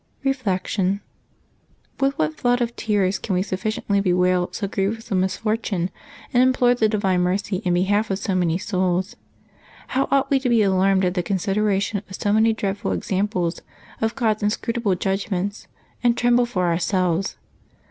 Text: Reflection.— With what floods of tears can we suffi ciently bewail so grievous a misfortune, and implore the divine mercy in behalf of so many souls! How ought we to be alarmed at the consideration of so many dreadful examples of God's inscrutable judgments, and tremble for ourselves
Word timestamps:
Reflection.— 0.23 0.99
With 1.99 2.17
what 2.17 2.35
floods 2.35 2.63
of 2.63 2.75
tears 2.75 3.19
can 3.19 3.35
we 3.35 3.43
suffi 3.43 3.71
ciently 3.79 4.01
bewail 4.01 4.49
so 4.51 4.67
grievous 4.67 5.11
a 5.11 5.15
misfortune, 5.15 5.91
and 6.33 6.41
implore 6.41 6.73
the 6.73 6.89
divine 6.89 7.21
mercy 7.21 7.57
in 7.57 7.75
behalf 7.75 8.09
of 8.09 8.17
so 8.17 8.33
many 8.33 8.57
souls! 8.57 9.15
How 9.89 10.07
ought 10.09 10.31
we 10.31 10.39
to 10.39 10.49
be 10.49 10.63
alarmed 10.63 11.05
at 11.05 11.13
the 11.13 11.21
consideration 11.21 11.99
of 12.09 12.15
so 12.15 12.33
many 12.33 12.51
dreadful 12.51 12.93
examples 12.93 13.61
of 14.01 14.15
God's 14.15 14.41
inscrutable 14.41 14.95
judgments, 14.95 15.67
and 16.03 16.17
tremble 16.17 16.47
for 16.47 16.65
ourselves 16.65 17.37